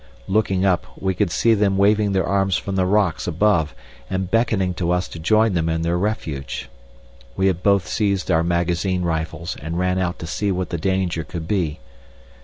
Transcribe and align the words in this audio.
Looking 0.27 0.65
up, 0.65 0.87
we 0.99 1.13
could 1.13 1.29
see 1.29 1.53
them 1.53 1.77
waving 1.77 2.13
their 2.13 2.25
arms 2.25 2.57
from 2.57 2.75
the 2.75 2.87
rocks 2.87 3.27
above 3.27 3.75
and 4.09 4.31
beckoning 4.31 4.73
to 4.73 4.89
us 4.89 5.07
to 5.09 5.19
join 5.19 5.53
them 5.53 5.69
in 5.69 5.83
their 5.83 5.95
refuge. 5.95 6.69
We 7.35 7.45
had 7.45 7.61
both 7.61 7.87
seized 7.87 8.31
our 8.31 8.41
magazine 8.43 9.03
rifles 9.03 9.55
and 9.61 9.77
ran 9.77 9.99
out 9.99 10.17
to 10.17 10.25
see 10.25 10.51
what 10.51 10.71
the 10.71 10.79
danger 10.79 11.23
could 11.23 11.47
be. 11.47 11.79